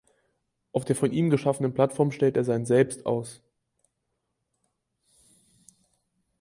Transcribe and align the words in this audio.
Auf 0.71 0.83
der 0.83 0.95
von 0.95 1.11
ihm 1.11 1.29
geschaffenen 1.29 1.75
Plattform 1.75 2.09
stellt 2.09 2.35
er 2.35 2.43
sein 2.43 2.65
Selbst 2.65 3.05
aus. 3.05 3.39